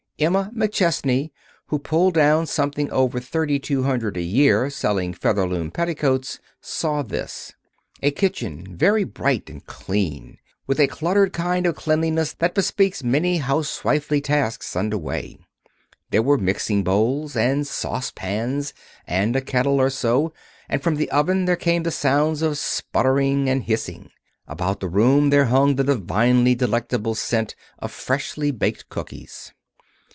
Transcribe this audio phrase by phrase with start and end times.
[0.19, 1.31] Emma McChesney,
[1.69, 7.53] who pulled down something over thirty two hundred a year selling Featherloom Petticoats, saw this:
[8.03, 10.37] A kitchen, very bright and clean,
[10.67, 15.39] with a cluttered kind of cleanliness that bespeaks many housewifely tasks under way.
[16.11, 18.75] There were mixing bowls, and saucepans,
[19.07, 20.33] and a kettle or so,
[20.69, 24.11] and from the oven there came the sounds of sputtering and hissing.
[24.47, 29.51] About the room there hung the divinely delectable scent of freshly baked cookies.